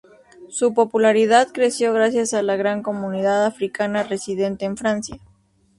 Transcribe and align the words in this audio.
Su 0.49 0.73
popularidad 0.73 1.49
creció 1.53 1.93
gracias 1.93 2.33
a 2.33 2.41
la 2.41 2.55
gran 2.55 2.81
comunidad 2.81 3.45
africana 3.45 4.01
residente 4.01 4.65
en 4.65 4.75
Francia. 4.75 5.19